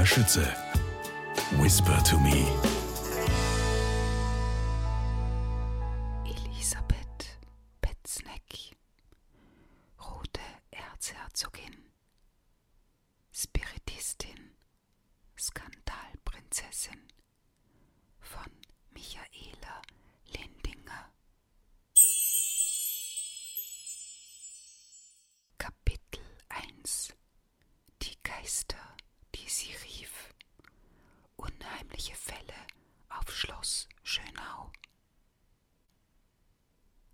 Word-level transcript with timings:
Maria 0.00 0.06
Schütze. 0.06 0.56
Whisper 1.58 2.02
to 2.04 2.18
me. 2.20 2.46
Elisabeth 6.24 7.36
Petzneck, 7.82 8.78
rote 9.98 10.40
Erzherzogin, 10.70 11.76
Spiritistin, 13.30 14.56
Skandalprinzessin 15.38 17.02
von 18.20 18.50
Michaela 18.94 19.82
Lindinger. 20.32 21.12
Kapitel 25.58 26.24
1 26.48 27.12
Die 28.00 28.16
Geister, 28.22 28.89
sie 29.60 29.74
rief. 29.84 30.34
Unheimliche 31.36 32.14
Fälle 32.14 32.66
auf 33.10 33.30
Schloss 33.30 33.88
Schönau. 34.02 34.72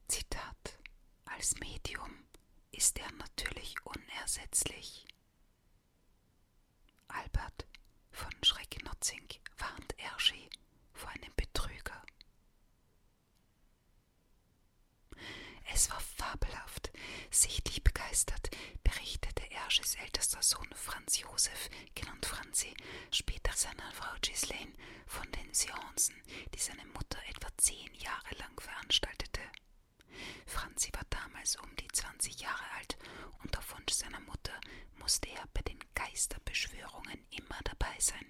Zitat 0.07 0.79
Als 1.25 1.59
Medium 1.59 2.13
ist 2.71 2.99
er 2.99 3.11
natürlich 3.13 3.75
unersetzlich. 3.85 5.07
Albert 7.09 7.67
von 8.13 8.33
Schreck-Notzing 8.43 9.27
warnt 9.59 9.99
Erschi 9.99 10.49
vor 10.93 11.11
einem 11.11 11.35
Betrüger. 11.35 12.01
Es 15.73 15.91
war 15.91 16.01
fabelhaft. 16.01 16.93
Sichtlich 17.31 17.83
begeistert 17.83 18.51
berichtete 18.85 19.51
Erschis 19.51 19.97
ältester 19.97 20.43
Sohn 20.43 20.73
Josef, 21.21 21.69
genannt 21.95 22.27
Franzi, 22.27 22.75
später 23.11 23.53
seiner 23.53 23.91
Frau 23.93 24.15
Ghislaine, 24.21 24.73
von 25.07 25.31
den 25.33 25.53
Seancen, 25.55 26.15
die 26.55 26.59
seine 26.59 26.85
Mutter 26.87 27.19
etwa 27.29 27.49
zehn 27.57 27.95
Jahre 27.95 28.35
lang 28.39 28.59
veranstaltete. 28.61 29.41
Franzi 30.47 30.91
war 30.93 31.05
damals 31.11 31.57
um 31.57 31.75
die 31.77 31.89
20 31.89 32.41
Jahre 32.41 32.65
alt 32.77 32.97
und 33.43 33.57
auf 33.57 33.73
Wunsch 33.73 33.93
seiner 33.93 34.21
Mutter 34.21 34.59
musste 34.99 35.29
er 35.31 35.47
bei 35.53 35.63
den 35.63 35.79
Geisterbeschwörungen 35.95 37.25
immer 37.31 37.61
dabei 37.65 37.95
sein, 37.99 38.27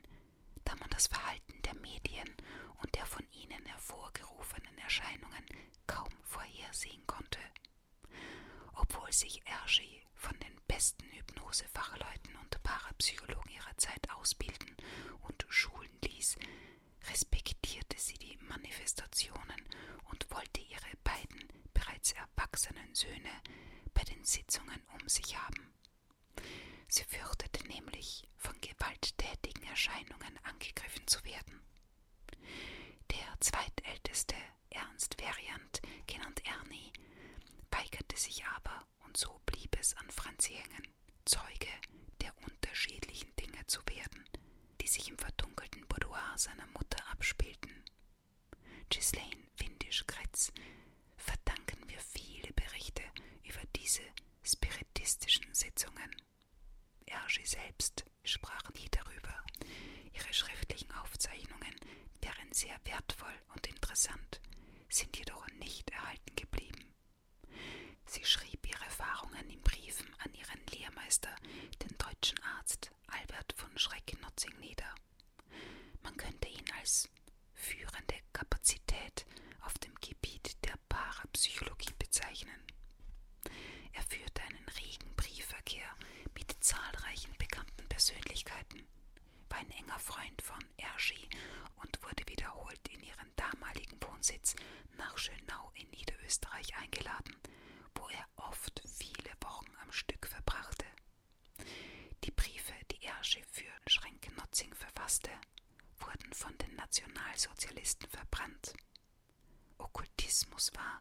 da 0.64 0.74
man 0.76 0.90
das 0.90 1.06
Verhalten 1.06 1.60
der 1.62 1.74
Medien 1.74 2.34
und 2.82 2.94
der 2.94 3.06
von 3.06 3.26
ihnen 3.32 3.64
hervorgerufenen 3.66 4.76
Erscheinungen 4.78 5.44
kaum 5.86 6.10
vorhersehen 6.22 7.06
konnte. 7.06 7.38
Obwohl 8.74 9.12
sich 9.12 9.40
Erschi 9.46 10.02
von 10.14 10.38
den 10.40 10.56
besten 10.76 11.06
Hypnosefachleuten 11.10 12.36
und 12.36 12.62
Parapsychologen 12.62 13.50
ihrer 13.50 13.74
Zeit 13.78 14.10
ausbilden 14.10 14.76
und 15.22 15.46
schulen 15.48 15.98
ließ, 16.04 16.36
respektierte 17.08 17.98
sie 17.98 18.18
die 18.18 18.36
Manifestationen 18.42 19.56
und 20.10 20.30
wollte 20.30 20.60
ihre 20.60 20.94
beiden 21.02 21.48
bereits 21.72 22.12
erwachsenen 22.12 22.94
Söhne 22.94 23.40
bei 23.94 24.02
den 24.02 24.22
Sitzungen 24.22 24.82
um 25.00 25.08
sich 25.08 25.38
haben. 25.38 25.72
Sie 26.88 27.04
fürchtete 27.04 27.66
nämlich, 27.68 28.28
von 28.36 28.60
gewalttätigen 28.60 29.62
Erscheinungen 29.62 30.38
angegriffen 30.42 31.06
zu 31.06 31.24
werden. 31.24 31.62
Der 33.12 33.40
zweitälteste, 33.40 34.36
Ernst 34.68 35.16
Variant, 35.18 35.80
genannt 36.06 36.42
Ernie, 36.44 36.92
weigerte 37.70 38.18
sich 38.18 38.44
aber, 38.44 38.86
so 39.16 39.40
blieb 39.46 39.76
es 39.80 39.94
an 39.96 40.10
Franzi 40.10 40.54
hängen, 40.54 40.86
Zeuge 41.24 41.68
der 42.20 42.32
unterschiedlichen 42.46 43.34
Dinge 43.36 43.66
zu 43.66 43.80
werden, 43.86 44.24
die 44.80 44.86
sich 44.86 45.08
im 45.08 45.18
verdunkelten 45.18 45.86
Boudoir 45.88 46.34
seiner 46.36 46.66
Mutter 46.68 46.98
abspielten. 47.10 47.84
Ghislaine 48.90 49.48
Windisch-Kretz 49.56 50.52
verdanken 51.16 51.88
wir 51.88 51.98
viele 52.00 52.52
Berichte 52.52 53.02
über 53.44 53.60
diese 53.74 54.02
spiritistischen 54.42 55.52
Sitzungen. 55.54 56.10
Erschi 57.06 57.44
selbst 57.46 58.04
sprach 58.24 58.70
nie 58.74 58.88
darüber. 58.90 59.42
Ihre 60.12 60.32
schriftlichen 60.32 60.90
Aufzeichnungen 60.92 61.74
wären 62.20 62.52
sehr 62.52 62.78
wertvoll 62.84 63.34
und 63.54 63.66
interessant, 63.66 64.40
sind 64.88 65.16
jedoch 65.16 65.46
nicht 65.58 65.90
erhalten 65.90 66.36
geblieben. 66.36 66.94
Sie 68.06 68.24
schrieb 68.24 68.66
ihre 68.66 68.84
Erfahrungen 68.84 69.48
in 69.50 69.60
Briefen 69.62 70.06
an 70.18 70.32
ihren 70.34 70.64
Lehrmeister, 70.72 71.34
den 71.82 71.96
deutschen 71.98 72.40
Arzt 72.58 72.90
Albert 73.08 73.52
von 73.56 73.76
Schreck-Notzing 73.76 74.56
nieder. 74.60 74.94
Man 76.02 76.16
könnte 76.16 76.48
ihn 76.48 76.64
als 76.78 77.08
führende 77.54 78.14
Kapazität 78.32 79.26
auf 79.62 79.74
dem 79.78 79.94
Gebiet 79.96 80.56
der 80.64 80.76
Parapsychologie 80.88 81.94
bezeichnen. 81.98 82.62
Er 83.92 84.02
führte 84.02 84.42
einen 84.42 84.68
regen 84.80 85.14
Briefverkehr 85.16 85.88
mit 86.34 86.54
zahlreichen 86.60 87.34
bekannten 87.38 87.88
Persönlichkeiten, 88.76 88.86
war 89.48 89.58
ein 89.58 89.70
enger 89.70 89.98
Freund 89.98 90.42
von 90.42 90.64
Erschi 90.76 91.28
und 91.76 92.02
wurde 92.02 92.24
wiederholt 92.26 92.88
in 92.88 93.00
ihren 93.02 93.32
damaligen 93.36 94.00
Wohnsitz 94.02 94.54
nach 94.98 95.16
Schönau 95.16 95.70
in 95.74 95.88
Niederösterreich 95.90 96.76
eingeladen, 96.76 97.36
wo 97.94 98.08
er 98.08 98.26
oft 98.36 98.82
viele 98.86 99.32
Wochen 99.40 99.70
am 99.82 99.92
Stück 99.92 100.26
verbrachte. 100.26 100.84
Die 102.24 102.30
Briefe, 102.30 102.74
die 102.90 103.02
Erschi 103.04 103.42
für 103.50 103.70
Schrenke-Notzing 103.86 104.74
verfasste, 104.74 105.30
wurden 105.98 106.32
von 106.32 106.56
den 106.58 106.74
Nationalsozialisten 106.74 108.08
verbrannt. 108.10 108.74
Okkultismus 109.78 110.72
war, 110.74 111.00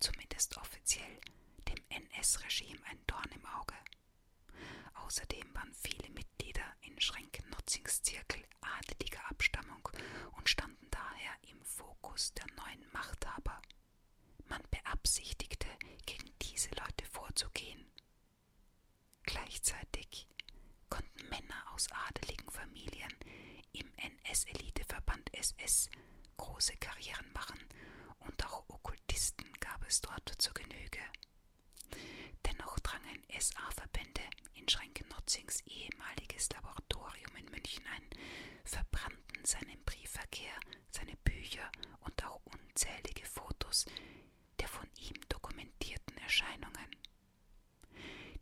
zumindest 0.00 0.56
offiziell, 0.56 1.20
dem 1.68 1.78
NS-Regime 1.90 2.80
ein 2.86 2.98
Dorn 3.06 3.30
im 3.34 3.46
Auge. 3.46 3.74
Außerdem 4.94 5.54
waren 5.54 5.72
viele 5.74 6.08
Mitglieder 6.10 6.64
in 6.82 6.98
Schrenken-Notzings 7.00 8.02
Zirkel 8.02 8.42
adeliger 8.60 9.20
Abstammung 9.30 9.88
und 10.36 10.48
standen 10.48 10.86
daher 10.90 11.32
im 11.50 11.62
Fokus 11.62 12.32
der 12.34 12.46
neuen 12.56 12.84
Machthaber. 12.92 13.60
Man 14.46 14.62
beabsichtigte, 14.70 15.68
gegen 16.06 16.30
diese 16.42 16.70
Leute 16.70 17.04
vorzugehen. 17.10 17.84
Gleichzeitig 19.24 20.28
konnten 20.88 21.28
Männer 21.28 21.72
aus 21.72 21.88
adeligen 22.08 22.50
Familien 22.50 23.12
im 23.72 23.90
NS-Eliteverband 23.96 25.32
SS 25.34 25.88
große 26.36 26.76
Karrieren 26.76 27.30
machen 27.32 27.58
und 28.20 28.44
auch 28.46 28.64
Okkultisten 28.68 29.50
gab 29.60 29.84
es 29.86 30.00
dort 30.00 30.30
zur 30.38 30.54
Genüge. 30.54 31.00
Dennoch 32.46 32.78
drangen 32.80 33.22
SA-Verbände 33.38 34.22
in 34.54 34.68
Schrenke-Notzings 34.68 35.62
ehemaliges 35.66 36.48
Laboratorium 36.50 37.34
in 37.36 37.46
München 37.50 37.84
ein, 37.86 38.02
verbrannten 38.64 39.44
seinen 39.44 39.82
Briefverkehr, 39.84 40.54
seine 40.90 41.16
Bücher 41.24 41.70
und 42.00 42.24
auch 42.24 42.40
unzählige 42.44 43.24
Fotos 43.26 43.86
der 44.60 44.68
von 44.68 44.88
ihm 44.96 45.20
dokumentierten 45.28 46.16
Erscheinungen. 46.18 46.96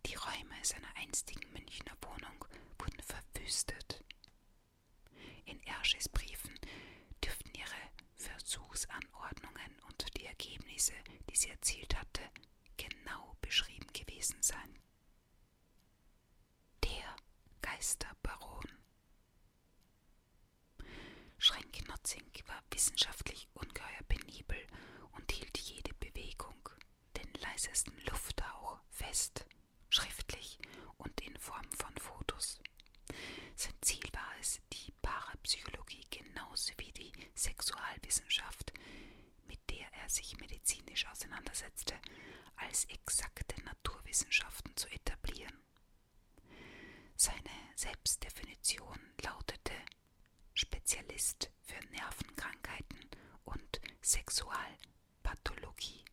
Die 0.07 0.15
Räume 0.15 0.55
seiner 0.63 0.95
einstigen 0.97 1.51
Münchner 1.53 1.97
Wohnung 2.03 2.45
wurden 2.79 3.03
verwüstet. 3.03 4.03
In 5.45 5.61
Erschis 5.65 6.09
Briefen 6.09 6.55
dürften 7.25 7.53
ihre 7.55 7.91
Versuchsanordnungen 8.17 9.81
und 9.89 10.07
die 10.17 10.27
Ergebnisse, 10.27 10.95
die 11.31 11.37
sie 11.37 11.51
erzielt 11.51 11.97
hatte, 11.99 12.23
genau 12.77 13.37
beschrieben 13.41 13.87
gewesen 13.93 14.41
sein. 14.43 14.79
Der 16.85 17.17
Geisterbaron. 17.61 18.69
Schrenk-Notzing 21.39 22.31
war 22.47 22.62
wissenschaftlich 22.73 23.49
ungeheuer 23.55 24.03
penibel 24.09 24.59
und 25.13 25.31
hielt 25.33 25.57
jede 25.59 25.95
Bewegung, 25.95 26.69
den 27.17 27.33
leisesten 27.41 27.95
Lufthauch 28.07 28.79
fest, 28.91 29.47
schriftlich 29.89 30.59
und 30.97 31.21
in 31.21 31.37
Form 31.39 31.71
von 31.73 31.95
Fotos. 31.97 32.61
Sein 33.55 33.75
Ziel 33.83 34.05
war 34.13 34.33
es, 34.41 34.61
die 34.73 34.93
Parapsychologie 35.03 36.07
genauso 36.11 36.73
wie 36.79 36.93
die 36.93 37.13
Sexualwissenschaft, 37.35 38.73
mit 39.47 39.61
der 39.71 39.87
er 40.03 40.09
sich 40.09 40.39
medizinisch 40.39 41.07
auseinandersetzte, 41.07 41.95
als 42.57 42.85
exakte 42.87 43.61
Naturwissenschaften 43.65 44.77
zu 44.77 44.89
etablieren. 44.89 45.63
Seine 47.17 47.51
Selbstdefinition 47.77 48.99
lautete 49.23 49.73
Spezialist 50.93 51.51
für 51.63 51.83
Nervenkrankheiten 51.87 52.99
und 53.47 53.81
Sexualpathologie. 54.03 56.05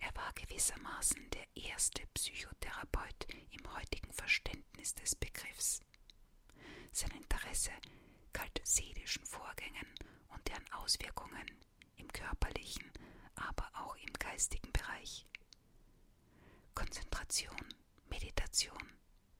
Er 0.00 0.12
war 0.16 0.32
gewissermaßen 0.34 1.30
der 1.30 1.46
erste 1.54 2.04
Psychotherapeut 2.14 3.28
im 3.52 3.76
heutigen 3.76 4.12
Verständnis 4.12 4.92
des 4.94 5.14
Begriffs. 5.14 5.82
Weise 7.56 7.70
galt 8.32 8.60
seelischen 8.64 9.24
Vorgängen 9.24 9.86
und 10.28 10.46
deren 10.48 10.70
Auswirkungen 10.72 11.46
im 11.96 12.12
körperlichen, 12.12 12.90
aber 13.34 13.66
auch 13.74 13.96
im 13.96 14.12
geistigen 14.18 14.70
Bereich. 14.72 15.26
Konzentration, 16.74 17.56
Meditation, 18.10 18.92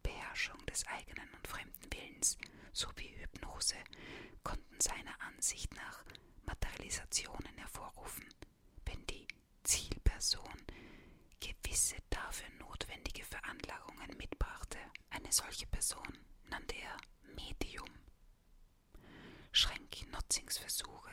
Beherrschung 0.06 0.64
des 0.66 0.86
eigenen 0.86 1.28
und 1.34 1.48
fremden 1.48 1.92
Willens 1.92 2.38
sowie 2.72 3.12
Hypnose 3.18 3.74
konnten 4.44 4.80
seiner 4.80 5.20
Ansicht 5.20 5.74
nach 5.74 6.04
Materialisationen 6.44 7.56
hervorrufen, 7.58 8.24
wenn 8.84 9.04
die 9.06 9.26
Zielperson 9.64 10.62
gewisse 11.40 11.96
dafür 12.10 12.48
notwendige 12.60 13.24
Veranlagungen 13.24 14.16
mitbrachte. 14.16 14.78
Eine 15.10 15.32
solche 15.32 15.66
Person 15.66 16.18
nannte 16.50 16.76
er 16.76 16.96
Medium. 17.34 17.90
Schränk-Notzings 19.50 20.58
Versuche 20.58 21.10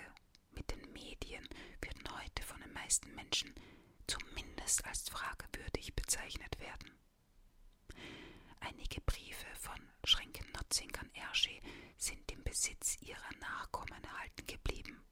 mit 0.51 0.69
den 0.69 0.92
Medien 0.94 1.48
würden 1.81 2.04
heute 2.22 2.44
von 2.44 2.60
den 2.62 2.74
meisten 2.74 3.13
Menschen 3.16 3.54
zumindest 4.06 4.86
als 4.86 5.10
fragwürdig 5.10 5.95
bezeichnet 5.95 6.60
werden. 6.60 6.92
Einige 8.65 9.01
Briefe 9.01 9.48
von 9.60 9.80
Schränken-Notzing 10.06 10.95
an 10.98 11.10
Ersche 11.13 11.60
sind 11.98 12.31
im 12.31 12.44
Besitz 12.44 12.98
ihrer 13.01 13.33
Nachkommen 13.39 14.04
erhalten 14.04 14.45
geblieben. 14.48 15.04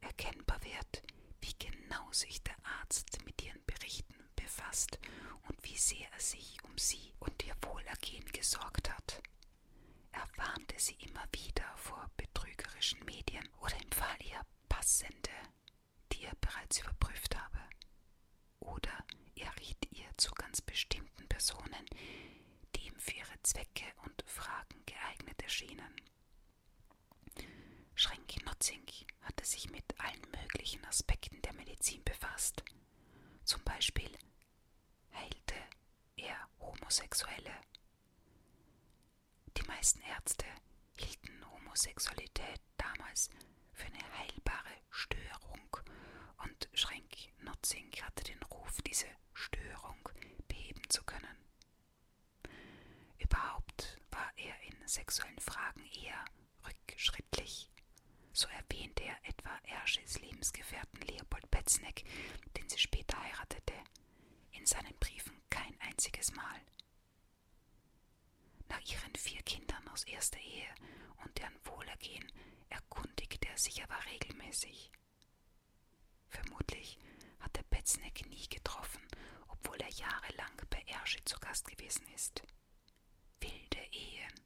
Erkennbar 0.00 0.62
wird, 0.62 1.02
wie 1.40 1.54
genau 1.58 2.10
sich 2.12 2.42
der 2.42 2.56
Arzt 2.80 3.18
mit 3.24 3.42
ihren 3.42 3.64
Berichten 3.66 4.14
befasst 4.36 4.98
und 5.48 5.58
wie 5.64 5.76
sehr 5.76 6.10
er 6.12 6.20
sich 6.20 6.56
um 6.64 6.76
sie 6.78 7.12
und 7.18 7.44
ihr 7.44 7.56
Wohlergehen 7.62 8.26
gesorgt 8.26 8.90
hat. 8.90 9.22
Er 10.12 10.26
warnte 10.36 10.78
sie 10.78 10.96
immer 11.06 11.24
wieder 11.32 11.76
vor 11.76 12.10
betrügerischen 12.16 13.04
Medien 13.04 13.48
oder 13.60 13.76
empfahl 13.80 14.16
ihr 14.24 14.40
passende, 14.68 15.30
die 16.12 16.24
er 16.24 16.34
bereits 16.36 16.80
überprüft 16.80 17.36
habe. 17.36 17.58
Oder 18.60 19.04
er 19.42 19.52
riet 19.60 19.88
ihr 19.92 20.08
zu 20.16 20.30
ganz 20.32 20.60
bestimmten 20.60 21.26
Personen, 21.28 21.86
die 22.76 22.86
ihm 22.86 22.98
für 22.98 23.16
ihre 23.16 23.42
Zwecke 23.42 23.84
und 24.04 24.22
Fragen 24.26 24.84
geeignet 24.86 25.40
erschienen. 25.42 25.94
Schränki-Notzing 27.94 28.86
hatte 29.22 29.44
sich 29.44 29.70
mit 29.70 29.84
allen 29.98 30.22
möglichen 30.42 30.84
Aspekten 30.86 31.40
der 31.42 31.52
Medizin 31.54 32.02
befasst. 32.04 32.62
Zum 33.44 33.62
Beispiel 33.64 34.10
heilte 35.14 35.54
er 36.16 36.36
Homosexuelle. 36.60 37.54
Die 39.56 39.62
meisten 39.62 40.00
Ärzte 40.02 40.46
hielten 40.96 41.44
Homosexualität 41.50 42.60
damals 42.76 43.30
für 43.72 43.86
eine 43.86 44.18
heilbare 44.18 44.74
Störung 44.90 45.76
und 46.44 46.68
Schränk-Notzing 46.74 47.92
hatte 48.02 48.24
den 48.24 48.42
Ruf, 48.44 48.80
diese 48.82 49.06
Störung 49.34 50.08
beheben 50.48 50.82
zu 50.88 51.02
können. 51.04 51.36
Überhaupt 53.18 53.98
war 54.10 54.30
er 54.36 54.54
in 54.62 54.88
sexuellen 54.88 55.38
Fragen 55.40 55.84
eher 56.02 56.24
rückschrittlich. 56.66 57.70
So 58.32 58.48
erwähnte 58.48 59.04
er 59.04 59.16
etwa 59.28 59.50
Ersches 59.64 60.18
Lebensgefährten 60.20 61.00
Leopold 61.02 61.50
Petzneck, 61.50 62.04
den 62.56 62.68
sie 62.68 62.78
später 62.78 63.20
heiratete, 63.22 63.74
in 64.52 64.66
seinen 64.66 64.96
Briefen 64.98 65.40
kein 65.50 65.78
einziges 65.80 66.32
Mal. 66.34 66.60
Nach 68.68 68.80
ihren 68.80 69.14
vier 69.16 69.42
Kindern 69.42 69.86
aus 69.88 70.04
erster 70.04 70.38
Ehe 70.40 70.68
und 71.24 71.36
deren 71.38 71.58
Wohlergehen 71.64 72.26
erkundigte 72.70 73.48
er 73.48 73.51
sich 73.62 73.82
aber 73.82 73.98
regelmäßig. 74.06 74.90
Vermutlich 76.28 76.98
hatte 77.40 77.62
Petzneck 77.70 78.26
nie 78.28 78.48
getroffen, 78.48 79.02
obwohl 79.48 79.76
er 79.80 79.90
jahrelang 79.90 80.52
bei 80.70 80.82
Ersche 80.86 81.24
zu 81.24 81.38
Gast 81.38 81.68
gewesen 81.68 82.06
ist. 82.14 82.42
Wilde 83.40 83.82
Ehen 83.92 84.40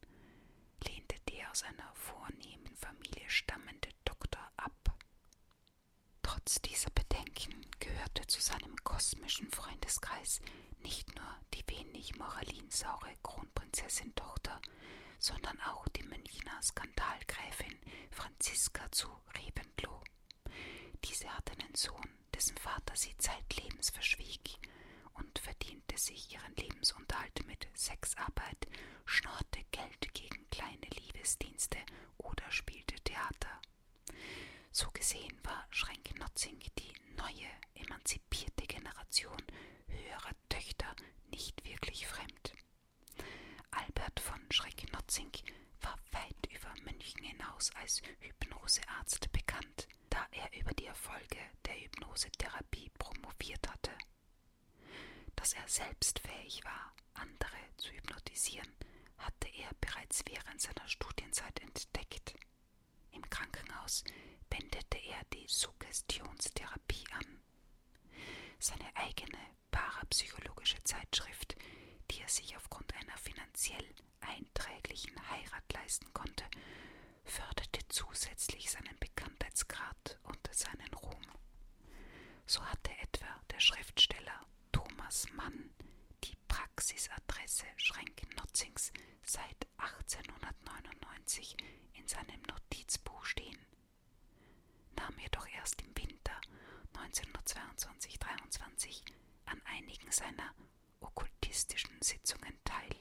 lehnte 0.87 1.19
der 1.31 1.51
aus 1.51 1.63
einer 1.63 1.95
vornehmen 1.95 2.77
Familie 2.77 3.29
stammende 3.31 3.89
Doktor 4.05 4.53
ab. 4.57 4.97
Trotz 6.23 6.61
dieser 6.61 6.91
gehörte 7.97 8.27
zu 8.27 8.43
seinem 8.43 8.77
kosmischen 8.85 9.51
Freundeskreis 9.51 10.41
nicht 10.83 11.15
nur 11.17 11.35
die 11.55 11.65
wenig 11.67 12.15
moralinsaure 12.17 13.17
Kronprinzessin-Tochter, 13.23 14.61
sondern 15.19 15.59
auch 15.63 15.89
die 15.89 16.03
Münchner 16.03 16.61
Skandalgräfin 16.63 17.75
Franziska 18.11 18.93
zu 18.93 19.09
Rebentloh. 19.39 20.05
Diese 21.05 21.27
hatte 21.35 21.53
einen 21.55 21.75
Sohn, 21.75 22.11
dessen 22.35 22.59
Vater 22.59 22.95
sie 22.97 23.17
zeitlebens 23.17 23.89
verschwieg 23.89 24.59
und 25.15 25.39
verdiente 25.39 25.97
sich 25.97 26.35
ihren 26.35 26.55
Lebensunterhalt 26.57 27.47
mit 27.47 27.67
Sexarbeit, 27.73 28.67
schnorrte 29.07 29.65
Geld 29.71 30.13
gegen 30.13 30.51
kleine 30.51 30.87
Liebesdienste 31.01 31.79
oder 32.19 32.45
spielte 32.51 32.97
Theater. 32.97 33.63
So 34.71 34.91
gesehen 34.91 35.41
war 35.45 35.67
Schränke-Notzing 35.71 36.61
die 36.79 36.93
neue, 37.17 37.49
emanzipierte 37.75 38.67
Generation 38.67 39.43
höherer 39.89 40.35
Töchter 40.49 40.95
nicht 41.31 41.65
wirklich 41.65 42.07
fremd. 42.07 42.53
Albert 43.71 44.21
von 44.21 44.41
Schränke-Notzing 44.51 45.33
war 45.81 45.99
weit 46.13 46.47
über 46.51 46.73
München 46.85 47.23
hinaus 47.25 47.71
als 47.77 48.03
Hypnosearzt 48.21 49.31
bekannt, 49.33 49.89
da 50.11 50.27
er 50.31 50.61
über 50.61 50.73
die 50.73 50.87
Erfolge 50.87 51.39
der 51.65 51.75
Hypnosetherapie 51.81 52.91
promoviert 52.99 53.69
hatte. 53.69 53.93
Dass 55.35 55.53
er 55.53 55.69
selbst 55.69 56.19
fähig 56.21 56.65
war, 56.65 56.95
andere 57.15 57.57
zu 57.77 57.91
hypnotisieren, 57.93 58.73
hatte 59.19 59.49
er 59.49 59.71
bereits 59.81 60.23
während 60.27 60.61
seiner 60.61 60.89
Studienzeit 60.89 61.61
entdeckt. 61.61 62.35
Krankenhaus 63.31 64.05
wendete 64.51 64.99
er 64.99 65.23
die 65.33 65.47
Suggestionstherapie 65.49 67.05
an. 67.13 67.41
Seine 68.59 68.95
eigene 68.95 69.39
parapsychologische 69.71 70.83
Zeitschrift, 70.85 71.57
die 72.11 72.21
er 72.21 72.29
sich 72.29 72.57
aufgrund 72.57 72.95
einer 72.95 73.17
finanziell 73.19 73.85
einträglichen 74.21 75.15
Heirat 75.31 75.73
leisten 75.73 76.13
konnte, 76.13 76.45
förderte 77.25 77.81
zusätzlich 77.89 78.71
seinen 78.71 78.99
Bekanntheitsgrad 78.99 80.19
und 80.25 80.39
seinen 80.53 80.95
Ruhm. 80.95 81.27
So 82.47 82.65
hatte 82.65 82.91
etwa 83.03 83.27
der 83.51 83.61
Schriftsteller 83.61 84.41
Thomas 84.73 85.27
Mann 85.33 85.71
Praxisadresse 86.57 87.67
Schränken-Notzings 87.77 88.91
seit 89.23 89.67
1899 89.77 91.55
in 91.93 92.09
seinem 92.09 92.41
Notizbuch 92.49 93.27
stehen, 93.27 93.59
nahm 94.97 95.19
jedoch 95.19 95.47
erst 95.49 95.83
im 95.83 95.95
Winter 95.95 96.41
1922-23 96.95 99.03
an 99.45 99.61
einigen 99.67 100.11
seiner 100.11 100.55
okkultistischen 101.01 102.01
Sitzungen 102.01 102.59
teil. 102.65 102.97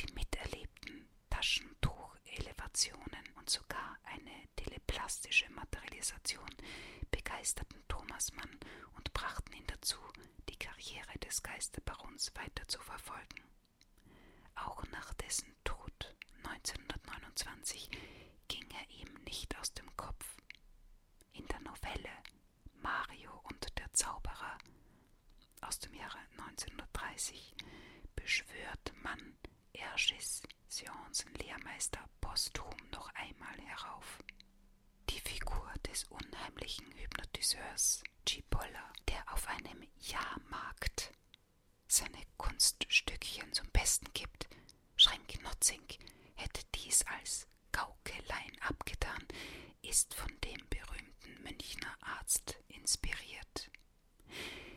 Die 0.00 0.10
miterlebten 0.14 1.06
Taschentuchelevationen 1.28 3.28
und 3.34 3.50
sogar 3.50 3.98
eine 4.04 4.48
teleplastische 4.56 5.50
Materialisation 5.50 6.48
begeisterten 7.10 7.84
Thomas 7.86 8.32
Mann 8.32 8.58
und 8.96 9.12
brachten 9.12 9.52
ihn 9.52 9.66
dazu, 9.66 9.98
Karriere 10.62 11.18
des 11.18 11.42
Geisterbarons 11.42 12.30
weiter 12.36 12.66
zu 12.68 12.78
verfolgen. 12.80 13.42
Auch 14.54 14.84
nach 14.92 15.12
dessen 15.14 15.52
Tod 15.64 16.14
1929 16.44 17.90
ging 18.46 18.70
er 18.70 18.90
ihm 18.90 19.12
nicht 19.24 19.58
aus 19.58 19.74
dem 19.74 19.94
Kopf. 19.96 20.36
In 21.32 21.44
der 21.48 21.58
Novelle 21.62 22.10
Mario 22.74 23.40
und 23.50 23.76
der 23.76 23.92
Zauberer 23.92 24.56
aus 25.62 25.80
dem 25.80 25.94
Jahre 25.94 26.18
1930 26.38 27.56
beschwört 28.14 28.92
man 29.02 29.36
Erschis 29.72 30.42
Seancen-Lehrmeister 30.68 32.08
posthum 32.20 32.76
noch 32.92 33.08
einmal 33.14 33.58
herauf. 33.62 34.22
Die 35.10 35.18
Figur 35.20 35.72
des 35.88 36.04
unheimlichen 36.04 36.86
Hypnotiseurs 36.92 38.04
Cipolla, 38.28 38.92
der 39.08 39.32
auf 39.32 39.46
einem 39.48 39.86
Jahrmarkt 40.00 41.12
seine 41.88 42.22
Kunststückchen 42.36 43.52
zum 43.52 43.68
Besten 43.70 44.06
gibt, 44.14 44.48
Schränk-Notzing 44.96 45.82
hätte 46.34 46.62
dies 46.74 47.04
als 47.06 47.46
Gaukeleien 47.72 48.58
abgetan, 48.60 49.26
ist 49.82 50.14
von 50.14 50.30
dem 50.42 50.60
berühmten 50.68 51.42
Münchner 51.42 51.96
Arzt 52.00 52.58
inspiriert. 52.68 53.70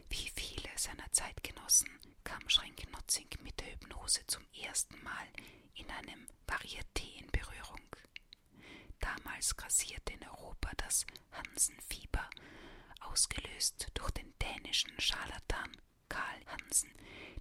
Wie 0.10 0.30
viele 0.36 0.70
seiner 0.76 1.12
Zeitgenossen 1.12 1.90
kam 2.24 2.48
Schrenk-Notzing 2.50 3.28
mit 3.44 3.60
der 3.60 3.72
Hypnose 3.74 4.26
zum 4.28 4.44
ersten 4.64 5.02
Mal 5.04 5.28
in 5.76 5.90
einem 5.92 6.28
Varieté 6.48 7.20
in 7.20 7.28
Berührung. 7.32 7.82
Damals 9.00 9.56
grassierte 9.56 10.14
in 10.14 10.24
Europa 10.28 10.72
das 10.78 11.06
Hansenfieber, 11.32 12.30
ausgelöst 13.06 13.88
durch 13.94 14.12
den 14.12 14.34
dänischen 14.40 15.00
Scharlatan 15.00 15.72
Karl 16.10 16.46
Hansen, 16.48 16.92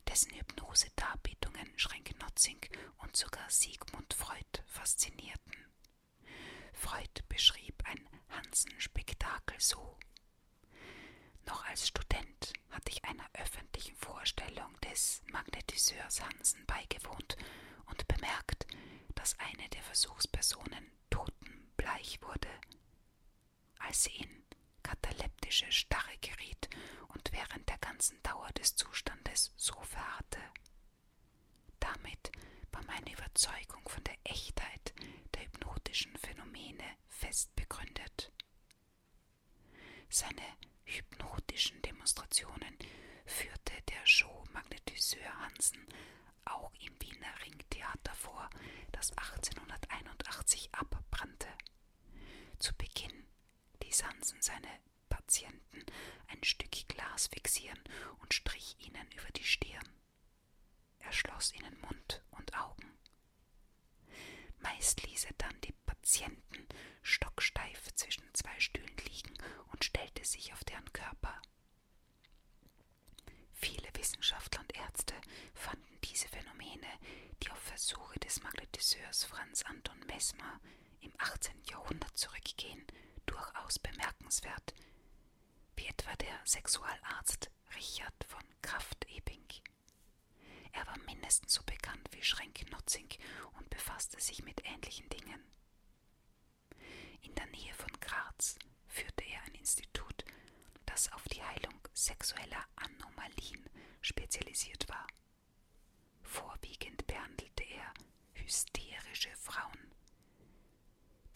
dessen 0.08 0.32
Hypnose-Darbietungen 0.32 1.78
Schrenk-Notzing 1.78 2.60
und 2.98 3.16
sogar 3.16 3.48
Sigmund 3.50 4.14
Freud 4.14 4.62
faszinierten. 4.66 5.54
Freud 6.72 7.22
beschrieb 7.28 7.74
ein 7.84 8.08
Hansen-Spektakel 8.30 9.60
so. 9.60 9.98
Noch 11.46 11.64
als 11.66 11.88
Student 11.88 12.52
hatte 12.70 12.90
ich 12.90 13.04
einer 13.04 13.28
öffentlichen 13.34 13.96
Vorstellung 13.96 14.78
des 14.80 15.22
Magnetiseurs 15.30 16.22
Hansen 16.22 16.64
beigewohnt 16.66 17.36
und 17.86 18.06
bemerkt, 18.08 18.66
dass 19.14 19.38
eine 19.38 19.68
der 19.68 19.82
Versuchspersonen 19.82 20.90
totenbleich 21.10 22.20
wurde, 22.22 22.48
als 23.78 24.04
sie 24.04 24.16
in 24.16 24.44
kataleptische 25.54 25.72
Starre 25.72 26.16
geriet 26.20 26.68
und 27.08 27.30
während 27.32 27.68
der 27.68 27.78
ganzen 27.78 28.20
Dauer 28.22 28.48
des 28.58 28.74
Zustandes 28.74 29.52
so 29.56 29.74
verharrte. 29.82 30.40
Damit 31.78 32.32
war 32.72 32.82
meine 32.84 33.12
Überzeugung 33.12 33.88
von 33.88 34.02
der 34.04 34.16
Echtheit 34.24 34.94
der 35.34 35.42
hypnotischen 35.44 36.16
Phänomene 36.16 36.84
fest 37.08 37.54
begründet. 37.54 38.32
Seine 40.08 40.42
hypnotischen 40.84 41.80
Demonstrationen 41.82 42.76
führte 43.26 43.74
der 43.90 44.06
Show-Magnetiseur 44.06 45.38
Hansen 45.40 45.86
auch 46.44 46.72
im 46.80 47.00
Wiener 47.00 47.40
Ringtheater 47.44 48.14
vor, 48.14 48.50
das 48.92 49.10
1881 49.12 50.74
abbrannte. 50.74 51.48
Zu 52.58 52.74
Beginn 52.74 53.26
ließ 53.82 54.04
Hansen 54.04 54.40
seine 54.42 54.68
Patienten 55.26 55.86
ein 56.28 56.44
Stück 56.44 56.86
Glas 56.88 57.28
fixieren 57.28 57.80
und 58.20 58.34
strich 58.34 58.76
ihnen 58.78 59.10
über 59.12 59.30
die 59.34 59.44
Stirn. 59.44 59.88
Er 60.98 61.12
schloss 61.12 61.54
ihnen 61.54 61.80
Mund 61.80 62.22
und 62.32 62.54
Augen. 62.54 62.92
Meist 64.58 65.02
ließ 65.06 65.24
er 65.24 65.32
dann 65.38 65.58
die 65.62 65.72
Patienten 65.86 66.68
stocksteif 67.02 67.94
zwischen 67.94 68.22
zwei 68.34 68.58
Stühlen 68.60 68.96
liegen 68.98 69.34
und 69.72 69.82
stellte 69.84 70.24
sich 70.26 70.52
auf 70.52 70.62
deren 70.64 70.92
Körper. 70.92 71.40
Viele 73.54 73.88
Wissenschaftler 73.94 74.60
und 74.60 74.76
Ärzte 74.76 75.14
fanden 75.54 75.98
diese 76.04 76.28
Phänomene, 76.28 76.98
die 77.42 77.50
auf 77.50 77.58
Versuche 77.60 78.18
des 78.20 78.42
Magnetiseurs 78.42 79.24
Franz 79.24 79.62
Anton 79.62 79.98
Mesmer 80.06 80.60
im 81.00 81.12
18. 81.16 81.54
Jahrhundert 81.70 82.16
zurückgehen, 82.18 82.84
durchaus 83.26 83.78
bemerkenswert, 83.78 84.74
wie 85.76 85.86
etwa 85.86 86.14
der 86.16 86.32
Sexualarzt 86.44 87.50
Richard 87.74 88.24
von 88.28 88.42
Kraft-Ebing. 88.60 89.44
Er 90.72 90.86
war 90.86 90.98
mindestens 91.06 91.54
so 91.54 91.62
bekannt 91.64 92.06
wie 92.12 92.22
Schrenk-Notzing 92.22 93.08
und 93.58 93.70
befasste 93.70 94.20
sich 94.20 94.42
mit 94.44 94.62
ähnlichen 94.66 95.08
Dingen. 95.08 95.42
In 97.22 97.34
der 97.34 97.46
Nähe 97.46 97.72
von 97.74 97.92
Graz 98.00 98.58
führte 98.88 99.24
er 99.24 99.42
ein 99.42 99.54
Institut, 99.54 100.24
das 100.86 101.10
auf 101.12 101.24
die 101.28 101.42
Heilung 101.42 101.80
sexueller 101.94 102.64
Anomalien 102.76 103.64
spezialisiert 104.02 104.88
war. 104.88 105.06
Vorwiegend 106.22 107.06
behandelte 107.06 107.64
er 107.64 107.92
hysterische 108.34 109.34
Frauen, 109.36 109.94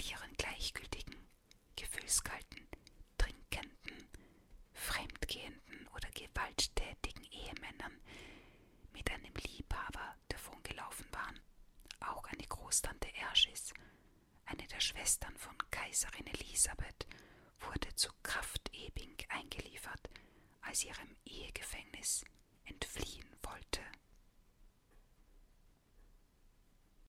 die 0.01 0.11
ihren 0.11 0.35
gleichgültigen, 0.37 1.29
gefühlskalten, 1.77 2.69
trinkenden, 3.17 4.09
fremdgehenden 5.29 5.89
oder 5.95 6.09
gewalttätigen 6.11 7.25
Ehemännern 7.31 8.01
mit 8.93 9.11
einem 9.11 9.35
Liebhaber 9.35 10.17
davongelaufen 10.29 11.07
waren. 11.13 11.41
Auch 12.01 12.25
eine 12.25 12.47
Großtante 12.47 13.09
Erschis, 13.15 13.73
eine 14.47 14.67
der 14.67 14.81
Schwestern 14.81 15.37
von 15.37 15.57
Kaiserin 15.71 16.27
Elisabeth, 16.27 17.07
wurde 17.61 17.95
zu 17.95 18.11
Kraft-Ebing 18.23 19.17
eingeliefert, 19.29 20.09
als 20.63 20.81
sie 20.81 20.89
ihrem 20.89 21.15
Ehegefängnis 21.27 22.25
entfliehen 22.65 23.29
wollte. 23.43 23.81